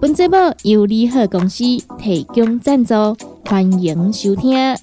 [0.00, 1.64] 本节目由利好公司
[1.98, 2.94] 提供赞助，
[3.44, 4.76] 欢迎收听。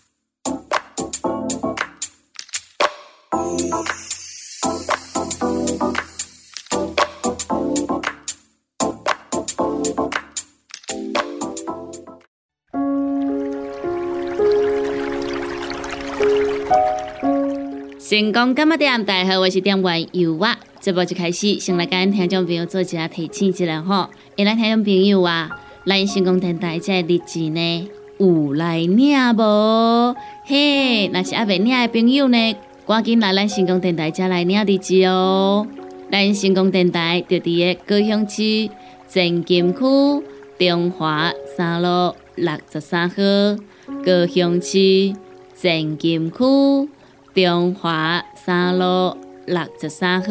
[17.98, 19.06] 成功干嘛店？
[19.06, 20.58] 大家好，我是店员尤娃。
[20.86, 24.08] 这波就开始，先来跟听众朋友做一下提醒一下吼。
[24.36, 25.50] 因咱听众朋友啊，
[25.84, 28.96] 咱新光电台这日子呢有来领
[29.36, 30.16] 无？
[30.46, 32.56] 嘿，若是还未领的朋友呢，
[32.86, 35.66] 赶紧来咱新光电台这来领日子哦。
[36.12, 38.70] 咱新光电台就伫个高雄市
[39.10, 39.80] 正金区
[40.60, 43.16] 中华三路六十三号，
[44.06, 45.16] 高雄市
[45.60, 46.38] 正金区
[47.34, 49.25] 中华三路。
[49.46, 50.28] 六十三号，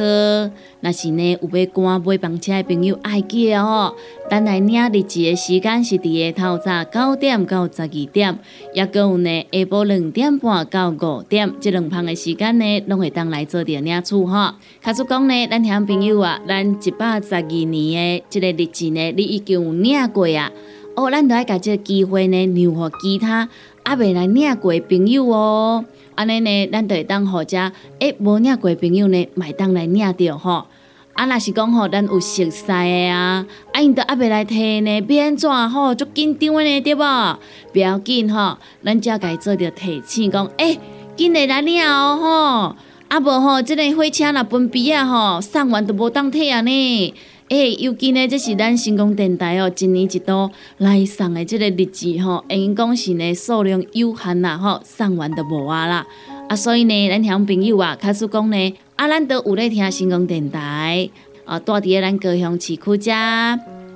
[0.80, 3.94] 若是呢有要赶买房车的朋友爱记得哦。
[4.28, 8.38] 咱来领日子的时间是伫个透早九点到十二点，
[8.74, 14.54] 也阁有呢下晡两点半到五点，这两旁的时间呢，拢会当来做着领取吼。
[14.82, 20.50] 卡出讲呢，咱听朋友啊，咱一百十二年的这个日子呢，你已经有领过啊。
[20.96, 23.48] 哦，咱都爱甲这个机会呢，留互其他
[23.84, 25.84] 还未来领过的朋友哦。
[26.14, 30.66] 安尼呢，咱就会当互遮诶无领过朋友呢，买当来领着吼。
[31.14, 32.74] 啊，若是讲吼，咱有熟悉的
[33.08, 37.39] 啊，啊，因都还未来摕呢，变怎吼，足紧张的呢，对无？
[37.72, 40.78] 不要紧吼，咱只要家做着提醒，讲诶，
[41.16, 42.77] 紧来来领哦吼。
[43.06, 47.14] 啊无吼，即个火车若分批啊吼，送完都无当摕啊呢。
[47.50, 56.06] 诶，尤其呢，这是咱成功电台哦，一年一度来送的这个日子吼，因讲是呢数量有限啦吼，送完就无啊啦。
[56.48, 61.10] 啊，所以呢，咱乡朋友啊，开始讲呢，啊，咱都有咧听成功电台
[61.44, 63.12] 啊，住伫咱高雄市区遮，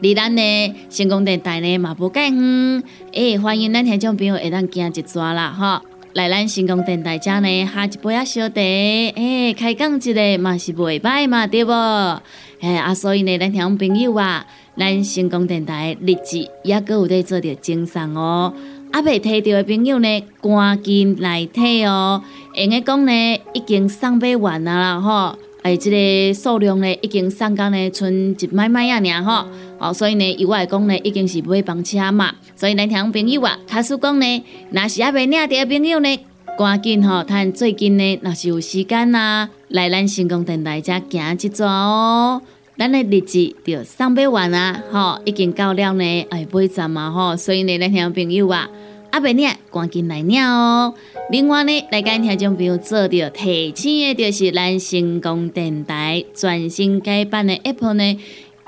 [0.00, 2.82] 离咱呢成功电台呢嘛无介远。
[3.12, 5.80] 诶，欢迎咱听众朋友会当行一抓啦吼，
[6.12, 12.22] 来咱成功电台遮呢，下一杯啊小茶，诶，开讲一个嘛是袂歹嘛，对无？
[12.60, 14.44] 哎啊，所以呢，咱听朋友啊，
[14.76, 18.52] 咱成功电台的日子也搁有在做着精神哦。
[18.90, 22.20] 啊，未摕到的朋友呢，赶紧来摕哦。
[22.54, 25.38] 用个讲呢，已经送买完啊啦吼。
[25.62, 29.48] 哎，这个数量呢，已经送到呢，剩一买买啊尔吼。
[29.78, 32.34] 哦，所以呢，以我来讲呢，已经是买房车嘛。
[32.56, 36.18] 所以咱听朋友啊，卡始讲呢，若是还未领到的朋友呢，
[36.58, 39.48] 赶紧吼，趁最近呢，若是有时间啊。
[39.68, 42.40] 来咱成功电台遮行一转哦，
[42.76, 48.68] 咱的日子就上百万啊，吼，已经到了呢，哎，八站嘛吼，所以呢，咱听朋友啊，
[49.10, 50.94] 阿伯领赶紧来领哦。
[51.30, 58.18] 另外呢，来跟听众朋友做着提醒的，就是咱成功电台全新改版的 App 呢。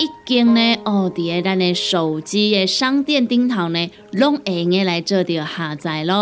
[0.00, 6.15] 已经呢，哦，伫个咱诶手机诶商店顶头呢，拢会用诶来做着下载咯。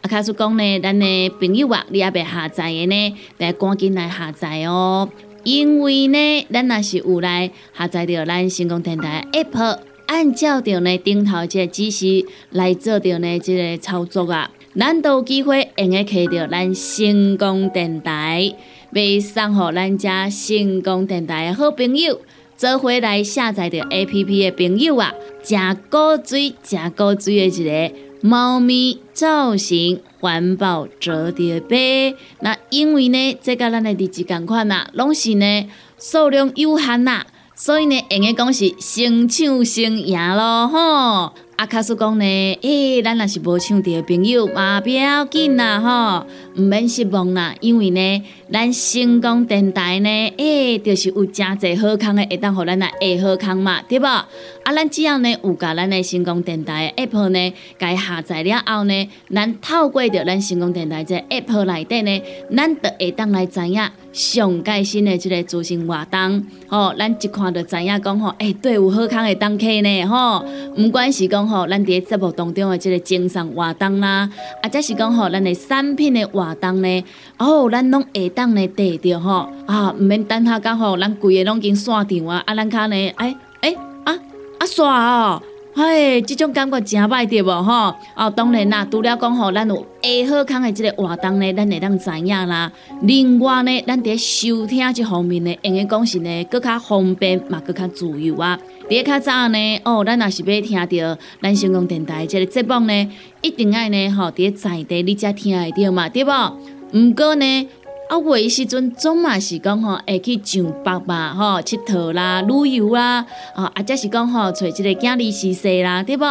[0.00, 5.08] 啊，开始讲呢，咱诶朋友啊，你也别下载诶呢，来赶紧来下载哦。
[5.44, 18.52] 因为呢，咱若是有来下载着咱成功电台 App，按照着呢顶头这指示来做着呢这个操作啊，咱都有机会会用个开着咱成功电台，
[18.92, 22.20] 要送互咱遮成功电台诶好朋友。
[22.62, 25.12] 做回来下载的 A P P 的朋友啊，
[25.42, 32.14] 加高水、加高水的一个猫咪造型环保折叠杯。
[32.38, 35.68] 那因为呢，这个咱的日子共款啊，拢是呢
[35.98, 37.24] 数量有限呐，
[37.56, 41.32] 所以呢，应该讲是先抢先赢咯吼。
[41.62, 42.24] 啊，卡叔讲呢，
[42.62, 46.26] 诶，咱若是无抢到的朋友嘛，不要紧啦吼，
[46.56, 54.04] 毋免失望啦，因为呢，咱成功电台呢，诶，就是有真侪好康的，会当互咱来下好康嘛，对无？
[54.04, 54.26] 啊，
[54.74, 62.22] 咱只要呢有甲咱的成功电台的 app 呢，该下载了后呢，咱透过着咱成功电台这 app 内底呢，
[62.56, 63.80] 咱就会当来知影
[64.12, 70.44] 上盖新的即个资讯活动，吼，咱一看就知影讲吼，诶，对，有好康的当客呢，吼，
[70.76, 71.51] 毋管是讲。
[71.52, 74.28] 吼，咱伫节目当中的即个精神活动啦，
[74.62, 77.04] 啊，则是讲吼，咱的产品的活动呢，
[77.38, 84.18] 哦，咱拢会当呢得着吼，啊，毋免等下讲吼，咱规个拢已经线场啊，啊，咱卡呢，哎哎啊
[84.58, 85.42] 啊刷哦，
[85.74, 87.94] 嘿，即种感觉真歹对无吼？
[88.14, 92.70] 哦，当然啦，除了讲吼，咱有下好康的即个活动呢，咱会当知影啦。
[93.00, 98.58] 另外呢，咱伫收听即方面呢，用个讲是呢，搁较方便嘛，搁较自由啊。
[98.86, 103.08] 伫较早呢，哦，咱若是要听着咱成功电台即个节目呢，
[103.40, 106.58] 一定爱呢吼，伫在地你才听会着嘛，对无？
[106.92, 107.68] 毋过呢。
[108.12, 113.24] 啊，话时阵总嘛是讲吼，会去上北嘛吼，佚佗啦、旅游啦，
[113.54, 116.22] 啊，啊，则是讲吼，找一个囝儿实习啦，对无？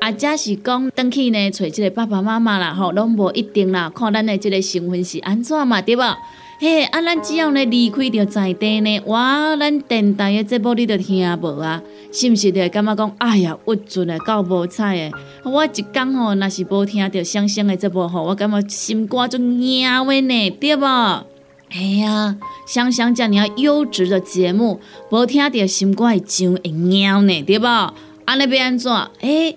[0.00, 6.02] 啊，则是讲转去呢，找一个爸爸妈妈啦，吼，拢无一定啦，看咱的即个身份是安怎嘛，对无？
[6.58, 11.82] 嘿，啊，咱只要呢离开着在地呢，哇，咱电台的节目你都听无啊？
[12.12, 12.52] 是毋是？
[12.52, 15.16] 就感觉讲，哎呀，郁准的够无彩的。
[15.50, 21.24] 我一讲吼，若是无听着相声的节目吼，我感觉心肝就硬的呢，对无？
[21.72, 22.36] 哎呀，
[22.66, 24.80] 想想遮尔啊优质的节目，
[25.10, 27.94] 无听着心肝会痒会痒呢，对无？
[28.24, 28.92] 安尼要安怎？
[29.20, 29.54] 哎，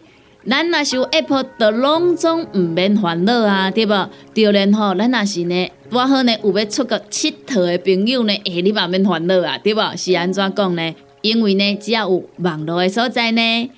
[0.48, 4.10] 咱若是有 Apple 的拢总毋免烦恼啊，对无？
[4.34, 9.98] 对然吼，咱若是呢，拄好呢有要出国佚佗的朋友呢，哎，你嘛免烦恼啊，对无？
[9.98, 10.96] 是安怎讲呢？
[11.22, 13.70] 因为呢，只要有网络的所在呢。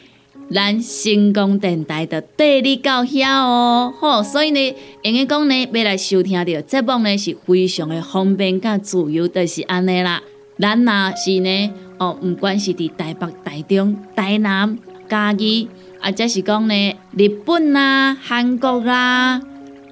[0.54, 10.22] 咱成功电台的地理到遐哦，吼，所以呢，应该讲呢，要来收听到节目呢，是非常的方便甲自由，就是安尼啦。
[10.60, 14.78] 咱若是呢，哦，毋管是伫台北、台中、台南、
[15.10, 15.68] 嘉义，
[16.00, 19.42] 啊，则是讲呢，日本啦、韩国啦、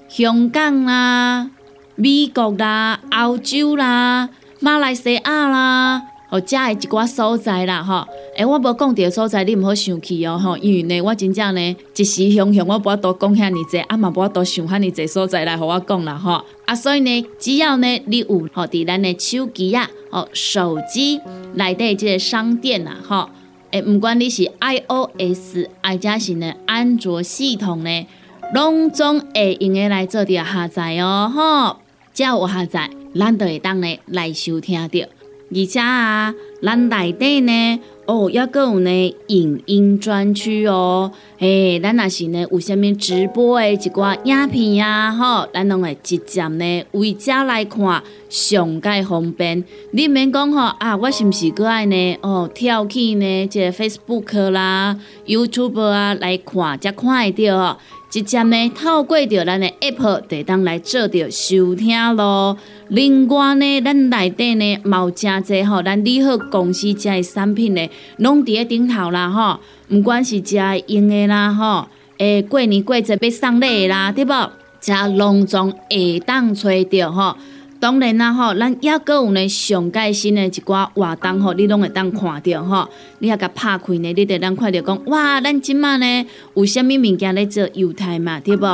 [0.07, 1.49] 香港啦、
[1.95, 4.29] 美国啦、澳洲啦、
[4.59, 6.03] 马来西亚啦。
[6.33, 8.03] 哦，遮的一寡所在啦，吼，
[8.35, 21.21] 诶，我无讲着所在，你毋好生气哦，吼，因为呢，我真正呢，一时想想，我无法度讲遐尼济，啊嘛无法度想遐尼济所在来互我讲啦，吼，啊，所以呢，只要呢，你有吼伫咱的手机啊，吼，手机
[21.53, 23.29] 内底即个商店啊，吼，
[23.69, 28.07] 诶，毋管你是 iOS，或者是呢安卓系统呢，
[28.55, 31.77] 拢总会用的来做着下载哦，吼，
[32.11, 35.07] 只要有下载，咱就会当呢来收听着。
[35.55, 49.63] 而且啊，咱内底呢，哦，抑阁有呢影音专区哦，诶，咱若是呢有啥物直播的一寡影片啊，吼，咱拢会直接呢为遮来看，上介方便。
[49.91, 52.17] 你免讲吼啊，我是毋是搁爱呢？
[52.21, 54.97] 哦，跳去呢，即个 Facebook 啦、
[55.27, 57.77] YouTube 啊来看，才看会着哦。
[58.13, 62.55] 直接呢透过着咱的 App 地当来做着收听咯。
[62.89, 69.59] 另外呢，咱内底呢有诚济吼，咱利好公司遮的产品呢，拢伫咧顶头啦吼。
[69.89, 71.87] 毋管是遮用的啦吼，
[72.19, 74.51] 诶过年过节要送礼啦，对无？
[74.79, 77.35] 遮拢总会当揣着吼。
[77.83, 82.87] 当然啦吼，咱抑阁有呢上盖新的一寡活动吼，你拢会当看着吼。
[83.19, 86.25] 你也甲拍开呢，你得当看着讲，哇，咱即满呢
[86.55, 88.65] 有啥物物件咧做犹太嘛，对无？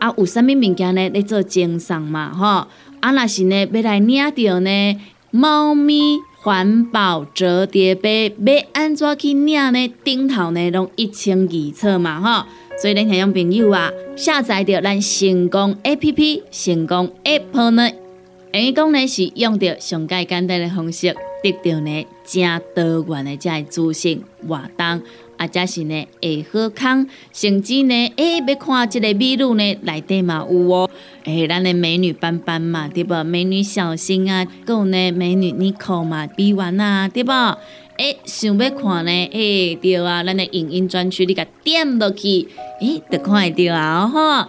[0.00, 2.66] 啊，有啥物物件咧咧做精送嘛，吼。
[2.98, 9.94] 啊，若是呢要来领着呢猫咪环保折叠杯，要安怎去领呢？
[10.02, 12.48] 顶头呢拢一清二楚嘛，吼。
[12.82, 17.88] 所以咱听众朋友啊，下载着咱成功 A P P，成功 App 呢。
[18.52, 25.02] 等于讲呢，是用着上介简单的方式，得到呢正多元的这资讯活动，
[25.36, 30.90] 啊，则是呢会好康，甚至呢，诶，要看即个美女呢，内底嘛有哦，
[31.24, 33.22] 诶，咱的美女斑斑嘛，对不？
[33.24, 37.32] 美女小新啊，有呢美女 Nico 嘛，比完啊，对不？
[37.98, 42.48] 诶，想要看呢，诶，对啊，咱的影音专区你甲点落去，
[42.80, 44.48] 诶，就看会到啊，吼。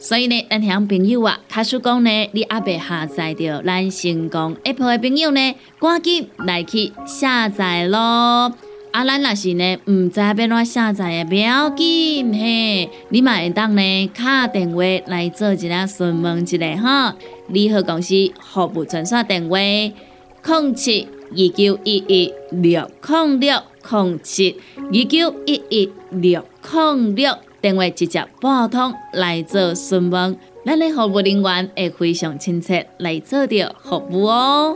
[0.00, 8.52] 所以呢，咱听朋友啊，卡叔讲呢，你阿未下载着咱成功 Apple 的朋友呢，赶紧来去下载咯。
[8.92, 17.16] 啊，咱若是呢，毋知要怎下载的，不要紧嘿，你嘛会当呢，敲电话来做一下询问一下哈。
[17.48, 27.36] 利好公司服务专线电话：零七二九一一六零六零七二九一一六零六。
[27.68, 30.34] 电话直接拨通来做询问，
[30.64, 34.74] 咱的服务人员会非常亲切来做着服务哦。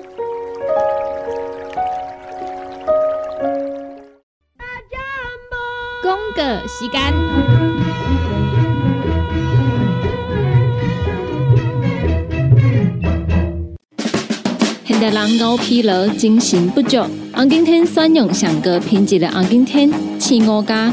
[6.03, 7.01] 公个时间，
[14.85, 16.99] 现代人熬疲劳，精神不足，
[17.33, 20.93] 红景天选用上个品质的红景天，青我加。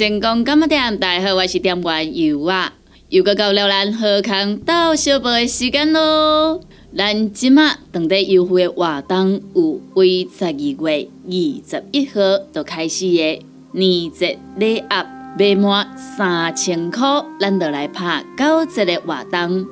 [0.00, 2.72] 成功干么店，大家好，我是店员尤啊，
[3.10, 6.62] 又到到了咱喝康到小报的时间咯。
[6.96, 11.30] 咱即马当地优惠活动有为十二月二
[11.68, 15.06] 十一号就开始的年节礼盒，
[15.38, 19.66] 买满三千块，咱就来拍九折的活动。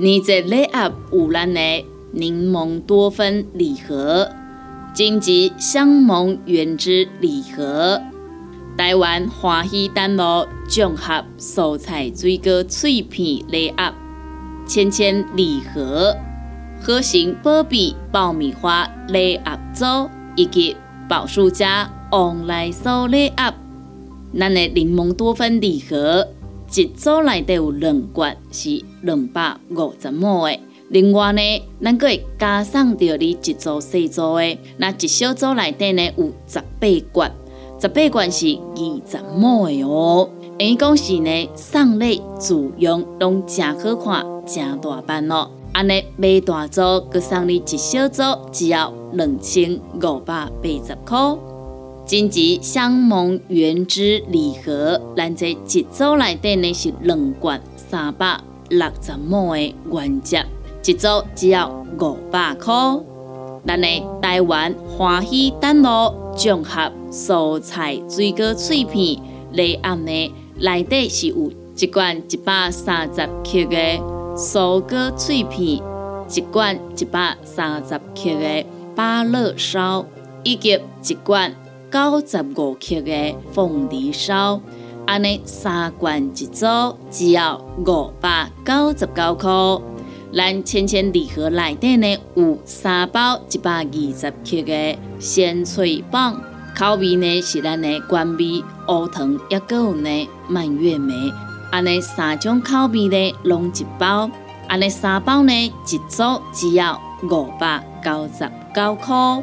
[0.00, 4.30] 年节礼盒有咱的柠檬多酚礼盒、
[4.94, 8.00] 荆棘香檬原汁礼盒、
[8.76, 13.94] 台湾欢喜丹螺综合蔬菜水果脆片礼盒、
[14.66, 16.14] 千千礼盒。
[16.82, 20.76] 核型波比爆米花礼盒组以及
[21.08, 23.54] 宝树家旺来酥礼盒，
[24.38, 26.28] 咱的柠檬多酚礼盒
[26.74, 30.60] 一组内底有两罐，是两百五十亩的。
[30.90, 31.40] 另外呢，
[31.82, 37.32] 咱阁会加送着你一组细组的，那一小组内底呢有十八罐，
[37.86, 40.28] 十八罐是二十亩的哦。
[40.58, 45.48] 伊讲是呢，送礼自用拢真好看，真大班哦。
[45.72, 46.80] 安尼买大组，
[47.12, 51.36] 佮送你一小组，只要两千五百八十块。
[52.04, 60.44] 荆棘香檬原汁礼盒，咱这一组内底呢是两罐三百六十亩的原汁，
[60.84, 61.68] 一组只要
[62.00, 62.74] 五百块。
[63.64, 63.88] 咱的
[64.20, 69.20] 台湾欢喜丹螺综合蔬菜水果脆片
[69.52, 74.16] 内暗呢，内底是有一罐一百三十克的。
[74.36, 75.80] 蔬果脆片
[76.30, 80.04] 一罐一百三十克的芭乐烧，
[80.44, 80.78] 以及
[81.08, 81.54] 一罐
[81.90, 84.60] 九十五克的凤梨烧，
[85.06, 86.66] 安尼三罐一组，
[87.10, 89.95] 只要五百九十九块。
[90.34, 96.40] 咱千千礼盒内底呢有三包一百二十克的鲜脆棒，
[96.76, 101.14] 口味呢是咱的关味乌糖，也有呢蔓越莓。
[101.70, 104.30] 安尼三种口味呢，拢一包。
[104.68, 109.42] 安尼三包呢，一组只要五百九十九块。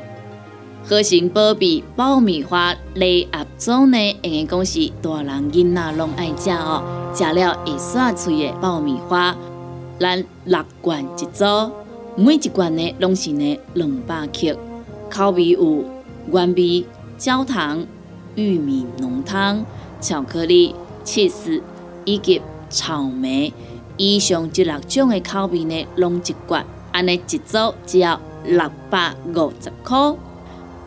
[0.86, 9.34] 核型保比爆米花礼盒组呢，应该讲是大人囡仔拢爱食哦，食了会刷嘴的爆米花。
[10.04, 11.46] 咱六罐一组，
[12.18, 14.54] 每一罐呢拢是呢两百克，
[15.10, 15.86] 口味有
[16.30, 16.86] 原味、
[17.18, 17.86] 焦糖、
[18.36, 19.66] 玉米浓汤、
[20.02, 21.64] 巧克力、起司
[22.04, 23.54] 以及草莓。
[23.96, 30.14] 以上这六种的口味呢，拢一罐，安尼一组只要六百五十块。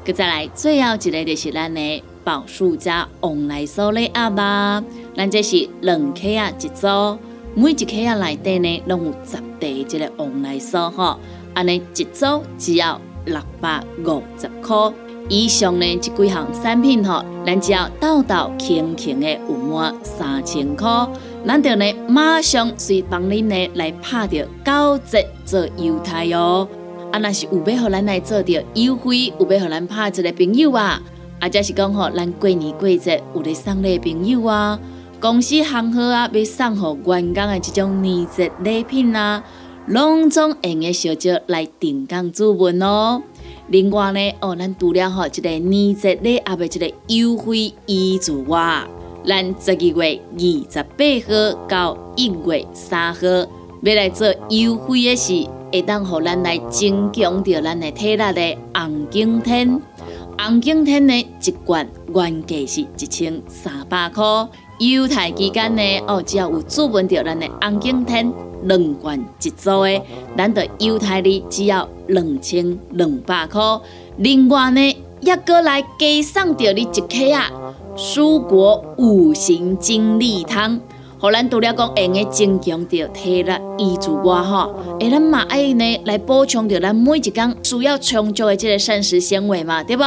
[0.04, 4.84] 佮再来最后一个就是咱的宝树家旺来酥礼盒啦，
[5.16, 6.86] 咱这是两克啊一组，
[7.58, 11.18] 每一克啊内底呢拢有十袋这个旺来酥吼，
[11.54, 14.92] 安尼一组只要六百五十块。
[15.30, 21.08] 以上呢这几项产品吼，咱只要豆豆轻轻的有满三千块。
[21.46, 26.68] 咱就呢，马上随帮恁呢来拍着九折做优待哟。
[27.10, 31.00] 啊，若是有要互咱来做着优惠，有要互咱拍一个朋友啊，
[31.40, 34.78] 啊，则是讲吼，咱过年过节有咧送礼朋友啊，
[35.26, 39.42] 公司行好啊，要送给员工的这种年节礼品啊，
[39.88, 43.20] 拢总用个小招来定岗主文哦。
[43.66, 48.86] 另外呢，哦，咱除了吼一个年节礼盒的一个优惠以外，
[49.26, 53.26] 咱十二月二十八号到一月三号
[53.82, 59.82] 要来做优惠的是，会当互咱来增强着咱的体力的红景天。
[60.38, 64.22] 红景天呢，一罐原价是一千三百块，
[64.78, 68.30] 犹太期间呢，哦，只要有注文着咱的红景天
[68.64, 70.02] 两罐一组的，
[70.36, 73.60] 咱的优待你只要两千两百块。
[74.18, 77.50] 另外呢，也过来加送着你一克啊！
[77.96, 80.78] 蔬果五行精力汤，
[81.18, 90.04] 互咱除了讲用个增强着体力以助外吼，诶，咱嘛爱呢来补充着咱每一天需要充足的这个膳食纤维嘛，对不？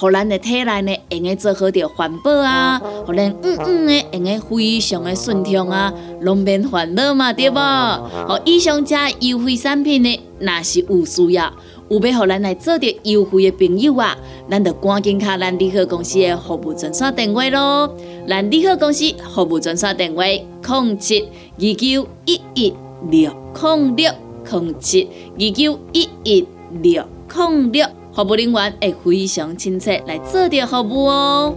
[0.00, 5.92] 互咱的体内呢用个做好着环保啊，互咱嗯嗯的用个非常的顺畅啊，
[6.22, 7.58] 拢免烦恼嘛，对不？
[7.58, 11.52] 好，以上这优惠产品呢，若是有需要。
[11.90, 14.16] 有要互咱来做着优惠的朋友啊，
[14.48, 17.94] 咱就赶紧卡咱利好公司的服务专线电话咯。
[18.26, 22.72] 咱利好公司服务专线电话：零七二九一一
[23.10, 23.30] 六
[23.60, 24.12] 零六
[24.50, 25.06] 零七
[25.38, 26.46] 二九一一
[26.80, 27.04] 六
[27.36, 27.86] 零六。
[28.12, 31.54] 服务人员会非常亲切来做点服务哦。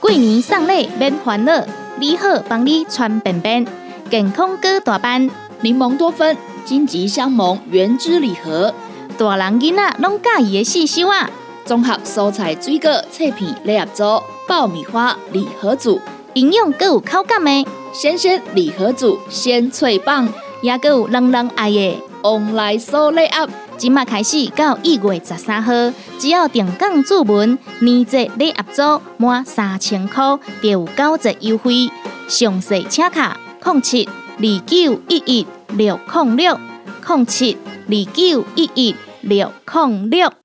[0.00, 1.64] 过年送礼免烦恼，
[1.98, 3.66] 你好帮你穿便便，
[4.10, 5.30] 健康哥大班，
[5.62, 8.74] 柠檬多酚，金桔香檬原汁礼盒，
[9.16, 11.30] 大人囡仔拢介意的四收啊！
[11.64, 16.00] 综合蔬菜水果切片礼盒组，爆米花礼盒组，
[16.38, 20.28] 营养够有口感的鲜鲜礼盒组，鲜脆棒，
[20.62, 23.48] 也各有人人爱的旺来收礼盒。
[23.76, 25.72] 即马开始到一月十三号，
[26.16, 31.90] 只要定岗注文，年节礼盒组满三千块，就有九折优惠。
[32.28, 36.56] 详细请卡零七二九一一六零六
[37.04, 40.37] 零七二九一一六零六。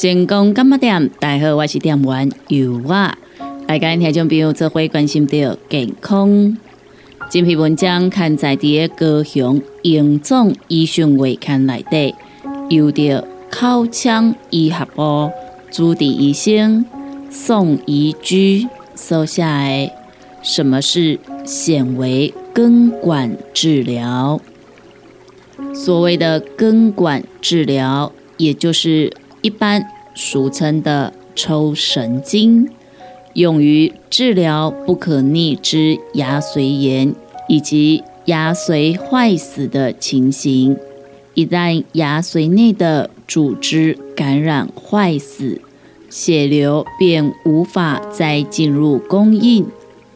[0.00, 3.18] 成功干么店，大家好，我是店员尤娃。
[3.66, 6.56] 来跟听众朋友做伙关心到健康。
[7.28, 12.14] 这篇文章刊载伫高雄荣总医学会刊内底，
[12.68, 15.32] 由着口腔医学部
[15.72, 16.86] 主治医生
[17.28, 19.90] 宋怡居所写的。
[20.44, 24.40] 什么是显微根管治疗？
[25.74, 32.68] 所谓的根管治疗，也就是一般俗称的抽神经。
[33.34, 37.14] 用于治疗不可逆之牙髓炎
[37.46, 40.76] 以及牙髓坏死的情形。
[41.34, 45.60] 一旦牙髓内的组织感染坏死，
[46.10, 49.66] 血流便无法再进入供应，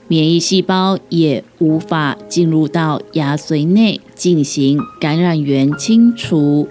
[0.09, 6.67] 免疫细胞也无法进入到牙髓内进行感染源清除。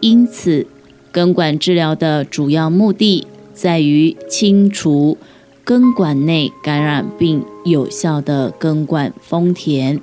[0.00, 0.66] 因此，
[1.14, 5.16] 根管治疗的主要目的在于清除。
[5.62, 10.00] 根管内感染并有效的根管封填，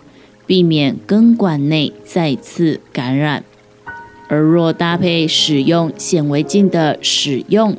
[0.47, 3.43] 避免根管内再次感染。
[4.29, 7.75] 而若搭配使用显微镜的使用，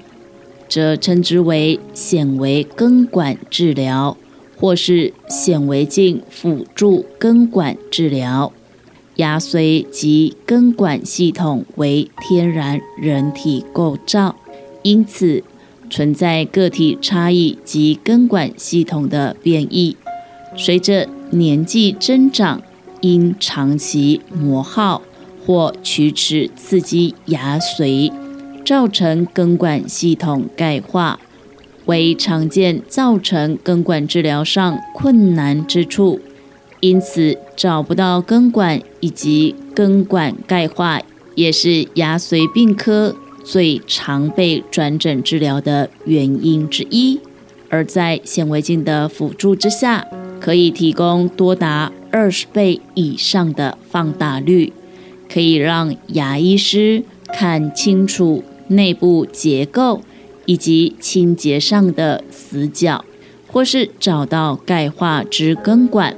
[0.68, 4.16] 则称之为显微根管治疗，
[4.56, 8.52] 或是显微镜辅助根管治疗。
[9.22, 14.34] 牙髓及根管系统为天然人体构造，
[14.82, 15.44] 因此。
[15.90, 19.94] 存在个体差异及根管系统的变异，
[20.56, 22.62] 随着年纪增长，
[23.02, 25.02] 因长期磨耗
[25.44, 28.10] 或龋齿刺激牙髓，
[28.64, 31.20] 造成根管系统钙化，
[31.84, 36.18] 为常见造成根管治疗上困难之处。
[36.82, 41.00] 因此，找不到根管以及根管钙化，
[41.36, 43.14] 也是牙髓病科。
[43.44, 47.20] 最常被转诊治疗的原因之一，
[47.68, 50.06] 而在显微镜的辅助之下，
[50.40, 54.72] 可以提供多达二十倍以上的放大率，
[55.28, 60.02] 可以让牙医师看清楚内部结构
[60.46, 63.04] 以及清洁上的死角，
[63.48, 66.16] 或是找到钙化之根管。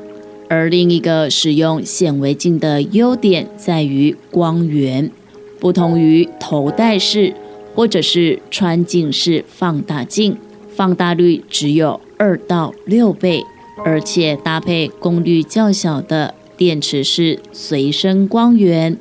[0.54, 5.10] 而另一个使用显微镜的优点在于光源。
[5.58, 7.34] 不同于头戴式
[7.74, 10.36] 或者是穿镜式放大镜，
[10.68, 13.42] 放大率只有二到六倍，
[13.84, 18.96] 而且搭配功率较小的电池式随身光源。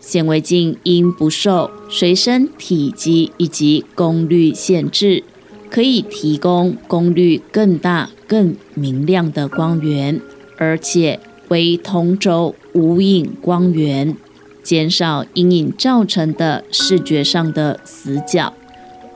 [0.00, 5.22] 显微镜因不受随身体积以及功率限制，
[5.70, 10.20] 可以提供功率更大、更明亮的光源，
[10.58, 11.18] 而且
[11.48, 14.14] 为同轴无影光源。
[14.60, 18.52] 减少阴影造成的视觉上的死角。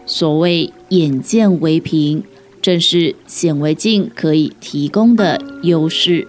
[0.07, 2.25] 所谓眼见为凭，
[2.63, 6.27] 正是显微镜可以提供的优势。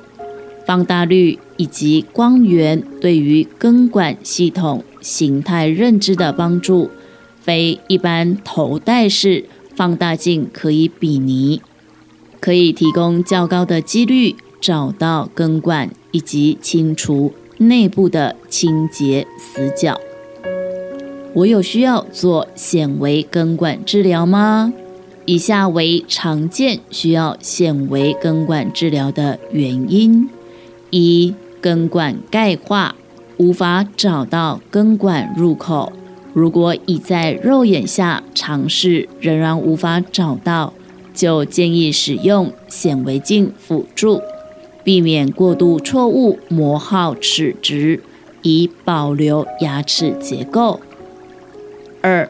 [0.66, 6.90] 放大率以及光源对于根管系统形态认知的帮助，
[7.40, 11.62] 非一般头戴式放大镜可以比拟。
[12.42, 17.34] 可以提供较高的几率找到根管以及清除。
[17.58, 19.98] 内部的清洁死角，
[21.34, 24.74] 我有需要做显微根管治疗吗？
[25.26, 30.28] 以下为常见需要显微根管治疗的原因：
[30.90, 32.96] 一、根管钙化，
[33.38, 35.94] 无法找到根管入口。
[36.34, 40.74] 如果已在肉眼下尝试仍然无法找到，
[41.14, 44.20] 就建议使用显微镜辅助。
[44.84, 48.02] 避免过度错误磨耗齿质，
[48.42, 50.80] 以保留牙齿结构。
[52.02, 52.30] 二、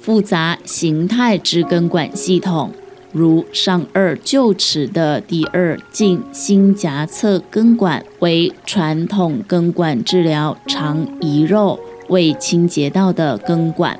[0.00, 2.70] 复杂形态之根管系统，
[3.12, 13.94] 如上颚臼齿的第二颈新颊侧根管，为传统根管治疗常遗肉未清洁到的根管；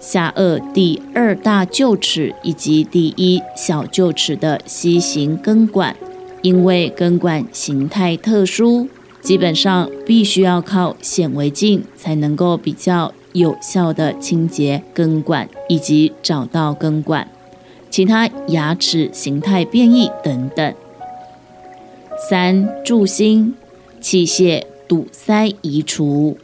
[0.00, 5.94] 下颚第二大臼齿以及第一小臼齿的 C 型根管，
[6.44, 8.88] 因为根管形态特殊，
[9.20, 13.12] 基本上必须要靠显微镜才能够比较。
[13.34, 17.26] 有效的清洁根管以及找到根管，
[17.90, 20.74] 其他牙齿形态变异等等。
[22.30, 23.56] 三助心
[24.00, 26.38] 器械堵塞移除。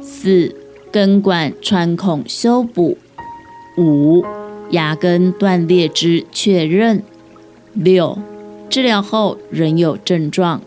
[0.00, 0.56] 四
[0.90, 2.96] 根管穿孔修补。
[3.76, 4.24] 五
[4.70, 7.02] 牙根断裂之确认。
[7.74, 8.18] 六
[8.70, 10.62] 治疗后仍有症状，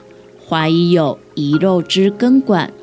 [0.46, 2.74] 怀疑有遗漏之根管。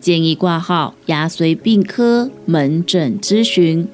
[0.00, 3.88] 建议挂号牙髓病科门诊咨询，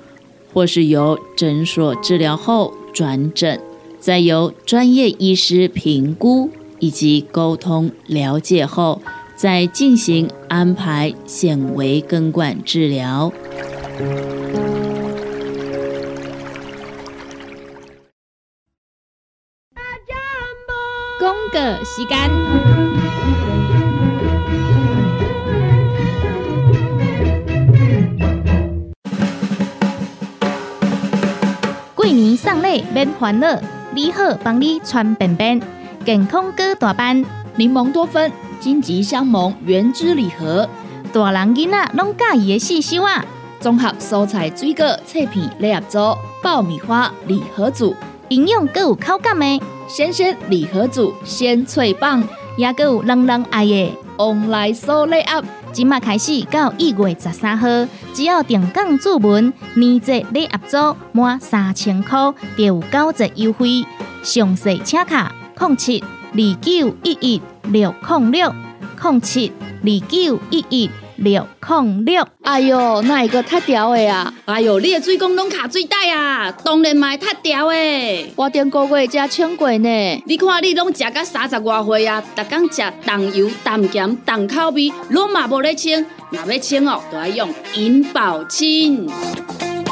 [0.53, 3.59] 或是由诊所治疗后转诊，
[3.99, 9.01] 再由专业医师评估以及沟通了解后，
[9.37, 13.33] 再进行安排显微根管治疗。
[21.53, 22.31] 个时间。
[31.95, 33.61] 过年送礼免烦恼，
[33.95, 35.61] 你好帮你穿便便，
[36.05, 37.25] 健康哥大班，
[37.57, 40.69] 柠檬多酚，荆棘香檬原汁礼盒，
[41.13, 43.25] 大人囡仔拢介意的四小啊！
[43.61, 47.95] 综合蔬菜水果脆片礼盒组，爆米花礼盒组，
[48.29, 49.61] 营养各有口感的
[49.93, 52.23] 鲜鲜礼盒组，鲜脆棒，
[52.57, 55.43] 也各有人人爱的旺来收礼盒。
[55.73, 57.67] 即马开始到一月十三号，
[58.15, 63.85] 只要定岗注文，年节礼盒组满三千块，就有九折优惠。
[64.23, 68.55] 详细请卡零七二九一一六零六
[69.03, 72.27] 零七二九一一六零六。
[72.43, 74.33] 哎哟，那一个太屌的啊！
[74.47, 78.33] 哎哟，你的水工拢卡水袋啊，当然嘛太屌的。
[78.35, 80.23] 我顶个月才称过呢。
[80.27, 86.05] 你看你拢食到三十外岁啊，逐天食重油、重咸、重口味，拢嘛无咧称。
[86.31, 89.07] 若要称哦，就要用银保清。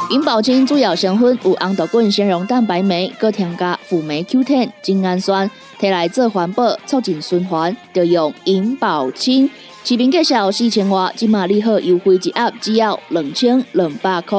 [0.09, 9.47] 银保清主要成分有红豆根、纤溶蛋白酶，搁添加辅酶 Q10、精氨酸，摕来做环保、促进循环，就用银保清。
[9.83, 14.37] 市面介绍四千瓦，今马利好优惠一盒只要两千两百块。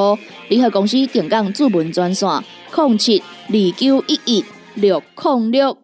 [0.49, 2.29] 联合公司定岗主文专线：
[2.77, 5.77] 零七二九一一六零六。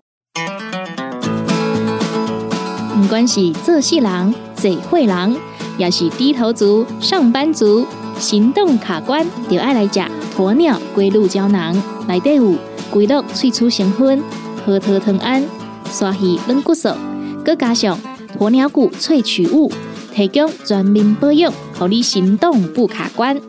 [2.94, 5.36] 不管是做事人、做会人，
[5.78, 7.86] 也是低头族、上班族，
[8.18, 10.00] 行动卡关，就爱来食
[10.36, 11.74] 鸵鸟龟鹿胶囊。
[12.06, 12.54] 内底有
[12.90, 14.22] 龟鹿萃取成分，
[14.64, 15.44] 核桃藤胺、
[15.90, 16.90] 刷鱼软骨素，
[17.44, 17.98] 佮加上。
[18.38, 19.72] 鸵鸟骨萃取物，
[20.14, 23.40] 提供全面保养，让你行动不卡关。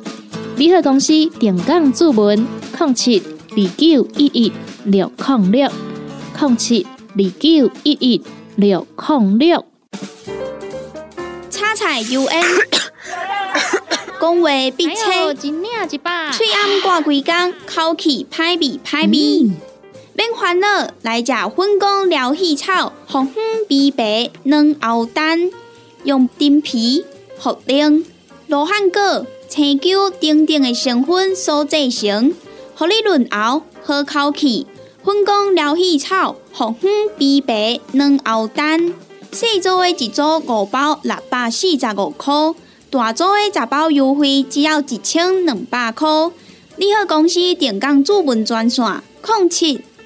[0.56, 2.48] 联合公司电杠注文：
[2.80, 3.22] 零七
[3.52, 4.52] 二九一一
[4.86, 5.70] 六零六
[6.40, 8.22] 零七二九一一
[8.56, 9.66] 六零六。
[11.50, 12.44] 叉彩 U N，
[14.20, 15.52] 讲话必清，嘴
[16.54, 19.52] 暗挂几工，口气歹味歹味。
[20.18, 23.36] 免烦恼，来食粉工疗气草，红粉
[23.70, 25.52] 枇杷软藕丹，
[26.06, 27.06] 用丁皮、
[27.40, 28.04] 茯苓、
[28.48, 32.34] 罗汉果、青椒等等的成分所制成，
[32.74, 34.66] 合你润喉好口气。
[35.04, 38.92] 粉工疗气草，红粉枇杷软藕丹，
[39.32, 42.34] 细组的一组五包六百四十五块，
[42.90, 46.10] 大组的十包优惠只要一千两百块。
[46.78, 49.80] 你好，公司电工主文专线：零七。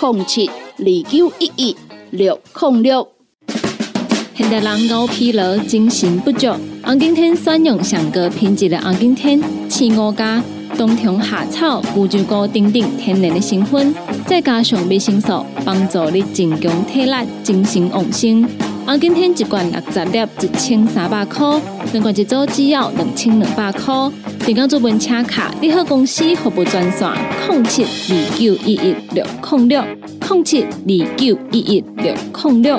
[0.00, 1.76] 零七二九一一
[2.10, 3.08] 六零六。
[4.36, 6.48] 现代人熬疲劳、精神不足，
[6.82, 10.42] 红景天选用上个品质的红景天，青乌加
[10.76, 13.94] 冬虫夏草、乌鸡膏等等天然的成分，
[14.26, 18.46] 再加上维生素，帮助你增强体力、精神旺盛。
[18.86, 21.58] 啊，今天一罐六十粒，一千三百块；
[21.92, 23.94] 两罐一组，只要两千两百块。
[24.44, 27.08] 电工做文车卡，你好公司服务专线：
[27.48, 29.82] 零七二九一一六零六
[30.28, 32.78] 零七二九一一六零六。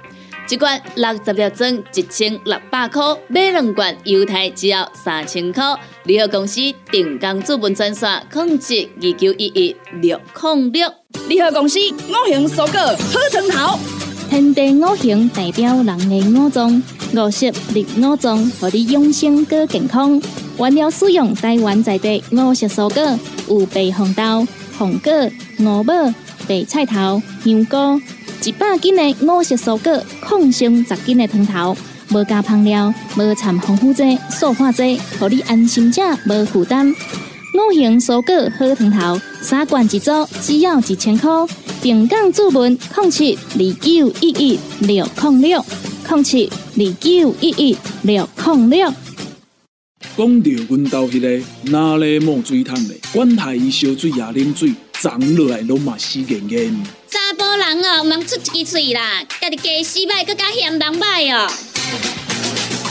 [0.49, 5.63] 一罐六十粒装，一千六百块；买两罐，犹太只要三千块。
[6.03, 6.59] 联合公司
[6.91, 10.91] 定岗资本专线：控制二九一一六零六。
[11.29, 13.79] 联合公司五行蔬果好成头，
[14.29, 16.83] 天地五行代表人的五脏，
[17.15, 20.21] 五色绿五脏，让你养生更健康。
[20.57, 24.45] 原料使用台湾在地五色蔬果，有白红豆、
[24.77, 25.11] 红果、
[25.59, 25.93] 五宝、
[26.45, 28.01] 白菜头、香菇。
[28.43, 31.77] 一百斤的五色蔬果，控上十斤的汤头，
[32.09, 36.89] 无加香料，无掺防腐剂、塑化剂，让你安心吃，无负担。
[36.89, 41.29] 五行蔬果好汤头，三罐一组，只要一千块。
[41.83, 45.63] 平港注文控七二九一一六控六
[46.07, 48.91] 控七二九一一六控六。
[50.17, 56.85] 讲到阮兜迄个哪里冒水桶的，管他伊烧水也啉水，长落来拢嘛死硬硬。
[57.09, 61.51] 查甫人哦，毋通出一支嘴啦，家己家死歹，更加嫌人歹哦。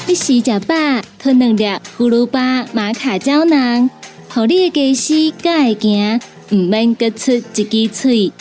[0.09, 0.75] 你食食饱，
[1.21, 1.65] 吞两粒
[1.97, 3.89] 葫芦巴、马卡胶囊，
[4.29, 6.21] 互你的家洗才会行，
[6.51, 8.33] 毋免各出一支嘴。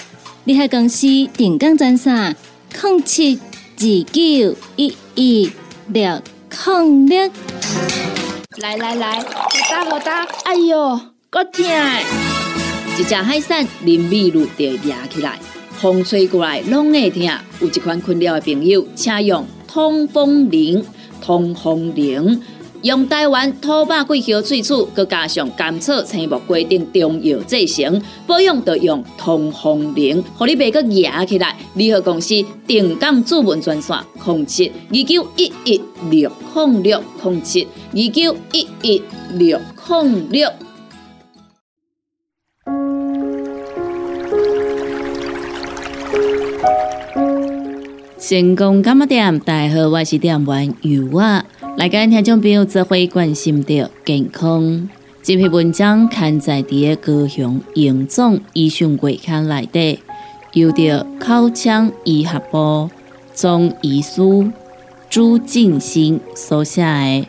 [0.45, 1.05] 你喺公司
[1.38, 2.34] 定岗赚啥？
[2.82, 3.39] 零七
[3.77, 5.51] 二九一一
[5.89, 6.19] 六
[6.65, 7.32] 零六。
[8.58, 9.25] 来来来，好
[9.69, 11.63] 打好打，哎哟，够痛！
[12.99, 15.39] 一只海扇淋米露就压起来。
[15.71, 17.23] 风吹过来拢会痛，
[17.62, 20.83] 有一款困扰的朋友，请用通风铃。
[21.21, 22.41] 通风铃
[22.81, 31.55] 用台湾土八桂花萃取，佮加上甘草、青木规定中药制成，保养要用通风铃，互你袂佮压起来。
[31.75, 39.01] 联合公司定岗主文专线：零七二九一一六控六零七二九一一
[39.35, 39.57] 六
[39.88, 40.51] 零六。
[48.29, 51.43] 成功干么店，大家好，我是店员尤啊。
[51.77, 54.87] 来跟听众朋友做会关心到健康。
[55.23, 60.01] 这篇文章刊在伫高雄营总医讯会刊内底，
[60.53, 62.91] 由着口腔医学部
[63.33, 64.21] 中医师
[65.09, 67.27] 朱静心所写的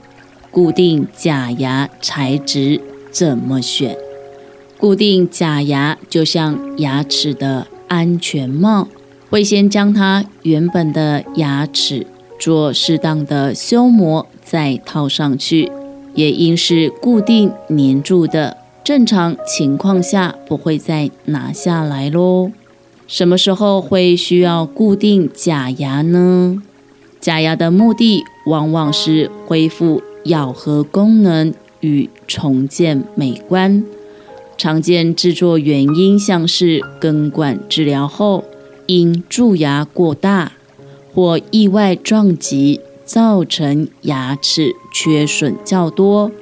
[0.50, 2.78] 固定假牙材质
[3.10, 3.96] 怎么选？
[4.76, 8.86] 固定假牙就像牙齿的安全帽。
[9.30, 12.04] 会先将它原本的牙齿
[12.38, 15.70] 做适当的修磨，再套上去。
[16.12, 22.50] 也应是固定粘住的，正常情况下不会再拿下来喽。
[23.06, 26.60] 什么时候会需要固定假牙呢？
[27.20, 33.84] 假牙的目的往往是恢复咬合功能与重建美观。
[34.58, 38.42] 常见制作原因像是根管治疗后。
[38.90, 40.50] 因蛀牙过大
[41.14, 46.32] 或意外撞击造成牙齿缺损较多，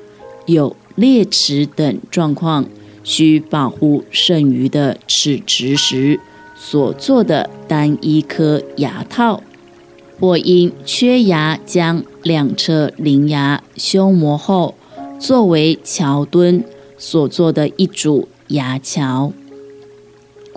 [0.47, 2.65] 有裂齿等状况，
[3.05, 6.19] 需保护剩余的齿质时
[6.57, 9.43] 所做的单一颗牙套，
[10.19, 14.75] 或因缺牙将两侧邻牙修磨后
[15.21, 16.65] 作为桥墩
[16.97, 19.35] 所做的一组牙桥。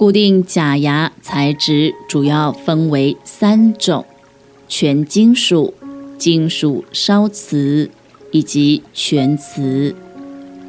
[0.01, 4.03] 固定假牙材质主要分为三种：
[4.67, 5.75] 全金属、
[6.17, 7.87] 金属烧瓷
[8.31, 9.93] 以及全瓷。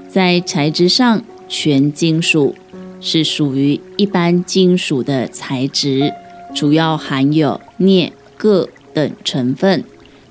[0.07, 2.55] 在材质上，全金属
[3.01, 6.13] 是属于一般金属的材质，
[6.55, 9.83] 主要含有镍、铬等成分，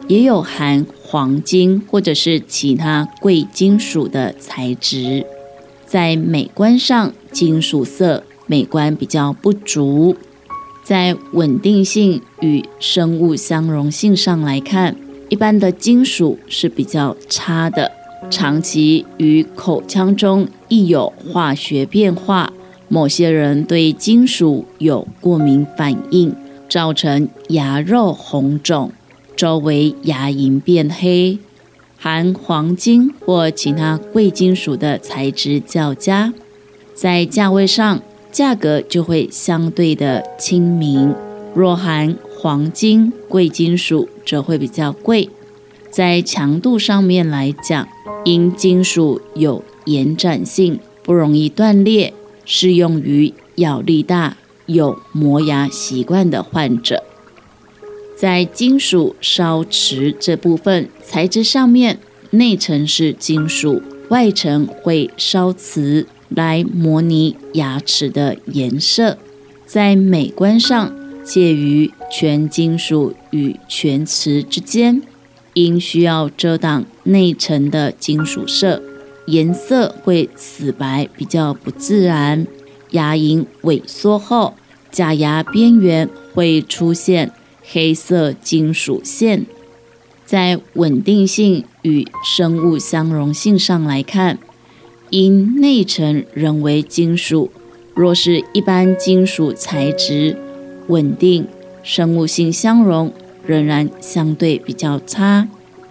[0.07, 5.25] 也有含黄金或者是其他贵金属的材质。
[5.87, 8.25] 在美观上，金属色。
[8.51, 10.13] 美观比较不足，
[10.83, 14.93] 在稳定性与生物相容性上来看，
[15.29, 17.89] 一般的金属是比较差的。
[18.29, 22.51] 长期与口腔中易有化学变化，
[22.89, 26.35] 某些人对金属有过敏反应，
[26.67, 28.91] 造成牙肉红肿，
[29.37, 31.39] 周围牙龈变黑，
[31.97, 36.33] 含黄金或其他贵金属的材质较佳，
[36.93, 38.01] 在价位上
[38.31, 41.13] 价格就会相对的亲民。
[41.53, 45.29] 若含黄金、贵金属，则会比较贵。
[45.89, 47.87] 在强度上面来讲，
[48.23, 52.13] 因金属有延展性，不容易断裂，
[52.45, 57.03] 适用于咬力大、有磨牙习惯的患者。
[58.15, 69.17] 在金属烧瓷这部分材质上面，内层是金属，外层会烧瓷来模拟牙齿的颜色。
[69.65, 75.01] 在美观上，介于全金属与全瓷之间，
[75.53, 78.81] 因需要遮挡内层的金属色，
[79.27, 82.47] 颜色会死白，比较不自然。
[82.91, 84.55] 牙龈萎缩后，
[84.91, 87.31] 假牙边缘会出现。
[87.73, 89.45] 黑色金属线，
[90.25, 94.39] 在稳定性与生物相容性上来看，
[95.11, 97.51] 因内层仍为金属，
[97.93, 100.37] 若是一般金属材质，
[100.87, 101.45] 稳定
[101.83, 103.11] 生物性相容
[103.45, 105.49] 仍然相对比较差。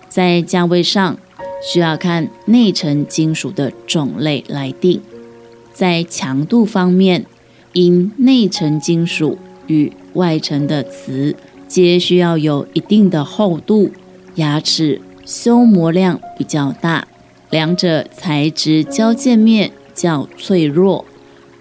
[0.09, 1.19] 在价位上，
[1.63, 5.03] 需要看内层金属的种类来定。
[5.75, 7.27] 在强度方面，
[7.75, 11.37] 因内层金属与外层的瓷。
[11.69, 13.93] 皆需要有一定的厚度，
[14.35, 17.07] 牙齿修磨量比较大，
[17.51, 21.05] 两者材质交界面较脆弱，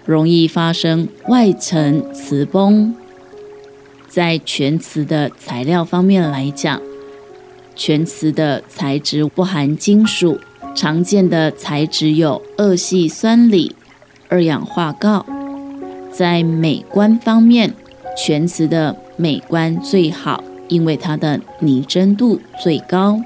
[0.04, 2.94] 容易发生外层瓷崩。
[4.08, 6.80] 在全瓷的材料方面来讲，
[7.76, 10.40] 全瓷的材质不含金属，
[10.74, 13.74] 常见的材质有二系酸锂、
[14.28, 15.24] 二氧化锆。
[16.10, 17.74] 在美观方面，
[18.16, 18.96] 全瓷的。
[19.16, 23.20] 美观最好，因为它的拟真度最高，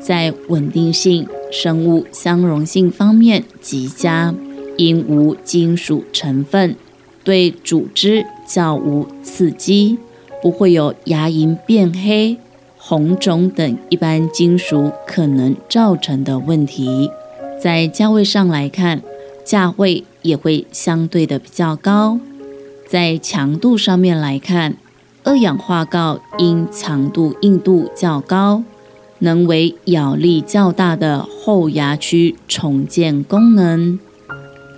[0.00, 4.34] 在稳定性、生物相容性方面极佳，
[4.76, 6.76] 因无金属成分，
[7.24, 9.98] 对组织较无刺激，
[10.42, 12.36] 不会有牙龈变黑、
[12.76, 17.10] 红肿等一般金属可能造成的问题。
[17.60, 19.02] 在价位上来看，
[19.44, 22.20] 价位也会相对的比较高。
[22.88, 24.76] 在强度上面来看，
[25.24, 28.62] 二氧化锆因强度硬度较高，
[29.20, 33.98] 能为咬力较大的后牙区重建功能。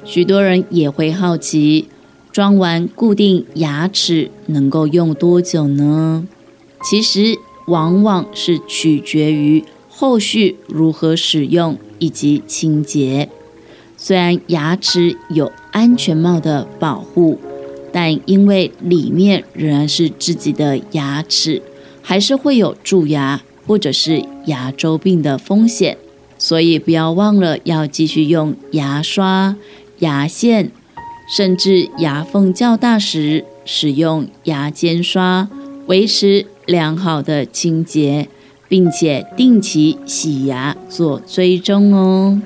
[0.05, 1.88] 许多人也会好奇，
[2.33, 6.26] 装完固定牙齿能够用多久呢？
[6.83, 13.29] 其实往往是取决于后续如何使用以及清洁。
[13.96, 17.38] 虽然牙齿有安全帽的保护。
[17.92, 21.61] 但因为里面仍然是自己的牙齿，
[22.00, 25.96] 还是会有蛀牙或者是牙周病的风险，
[26.37, 29.54] 所以不要忘了要继续用牙刷、
[30.00, 30.72] 牙线，
[31.33, 35.48] 甚至牙缝较大时使用牙尖刷，
[35.87, 38.26] 维持良好的清洁，
[38.66, 42.42] 并且定期洗牙做追踪哦。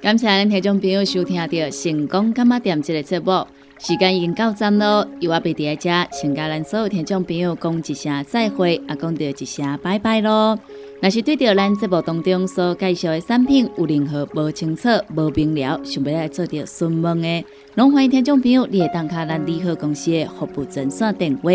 [0.00, 3.46] 感谢咱听众朋友收听到成功干嘛店这个节目，
[3.78, 10.58] 时间已经到站咯，由我贝伫遮，先甲咱所有听众朋友讲一声再会，也讲到一声拜拜咯。
[11.00, 17.44] 若是对着咱节目当中所介绍的产品有任何无清楚、无明了，想要来做着询问的，
[17.76, 21.50] 拢欢迎听众朋友你会打卡咱利好公司的服务专线电话，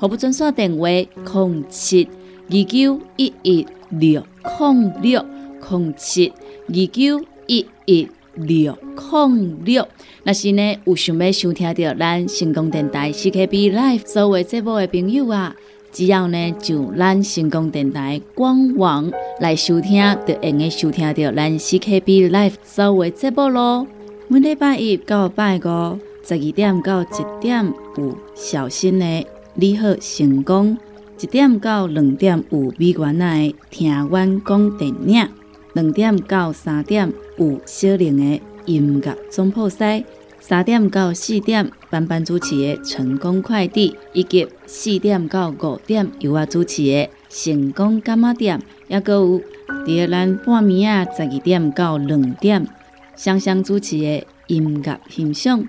[0.00, 2.08] 服务专线电话：零七
[2.48, 4.26] 二九一一六
[4.58, 5.24] 零六
[5.70, 6.32] 零七
[6.68, 7.22] 二九。
[7.48, 9.88] 一一六零六，
[10.24, 15.54] 若是呢有想要收听到咱成功电台 CKB Life 所有节目的朋友啊，
[15.90, 23.86] 只要呢就咱成功电台官网来收听，就用个收听到咱 CKB Life 所有节目咯。
[24.28, 27.06] 每礼拜一到拜五十二点到一
[27.40, 30.76] 点有小新的你好成功，
[31.20, 35.28] 一点到两点有美元的听阮讲电影。
[35.76, 40.02] 两点到三点有小玲的音乐总铺塞，
[40.40, 48.58] 三点到四点班班主持的成功快递，以及四点到五点由我主持的成功干妈店，
[48.88, 49.42] 也阁有
[49.84, 52.66] 第二咱半暝啊十二点到两点
[53.14, 55.62] 香香主持的音乐欣赏，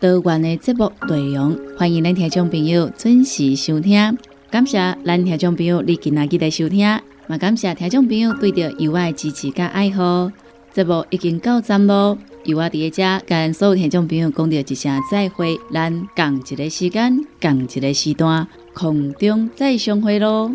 [0.00, 4.18] 多元的节目内容，欢迎咱听众朋友准时收听。
[4.50, 7.13] 感谢咱听众朋友你今仔日来收听。
[7.26, 10.30] 嘛，感谢听众朋友对著尤的支持佮爱好，
[10.72, 12.18] 节目已经到站咯。
[12.44, 20.52] 尤爱伫个遮，跟所有听众朋友讲著一声再会，咱共一个时间，共一个时段，空中再相会咯。